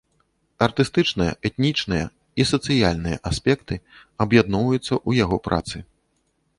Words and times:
Артыстычныя, 0.67 1.35
этнічныя 1.49 2.05
і 2.09 2.41
сацыяльныя 2.53 3.17
аспекты 3.33 3.75
аб'ядноўваюцца 4.27 4.93
ў 5.07 5.11
яго 5.27 5.37
працы. 5.51 5.77